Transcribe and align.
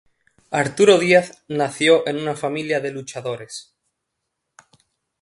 Arturo 0.49 0.97
Díaz 0.97 1.43
nació 1.47 2.07
en 2.07 2.17
una 2.17 2.35
familia 2.35 2.79
de 2.79 2.89
luchadores. 2.89 3.75